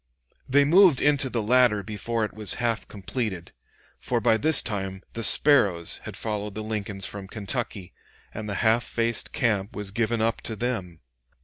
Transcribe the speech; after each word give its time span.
They 0.49 0.65
moved 0.65 0.99
into 0.99 1.29
the 1.29 1.43
latter 1.43 1.83
before 1.83 2.25
it 2.25 2.33
was 2.33 2.55
half 2.55 2.87
completed; 2.87 3.51
for 3.99 4.19
by 4.19 4.35
this 4.37 4.63
time 4.63 5.03
the 5.13 5.23
Sparrows 5.23 5.99
had 6.05 6.17
followed 6.17 6.55
the 6.55 6.63
Lincolns 6.63 7.05
from 7.05 7.27
Kentucky, 7.27 7.93
and 8.33 8.49
the 8.49 8.55
half 8.65 8.83
faced 8.83 9.31
camp 9.31 9.75
was 9.75 9.91
given 9.91 10.19
up 10.19 10.41
to 10.41 10.55
them. 10.55 11.01